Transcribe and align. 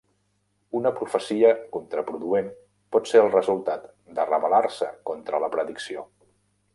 Una 0.77 0.91
profecia 0.99 1.49
contraproduent 1.75 2.49
pot 2.97 3.11
ser 3.11 3.21
el 3.25 3.31
resultat 3.35 3.85
de 4.21 4.25
rebel·lar-se 4.31 4.91
contra 5.11 5.43
la 5.45 5.55
predicció. 5.57 6.07